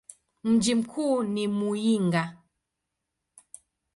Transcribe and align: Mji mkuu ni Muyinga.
Mji 0.43 0.75
mkuu 0.75 1.23
ni 1.23 1.47
Muyinga. 1.47 2.37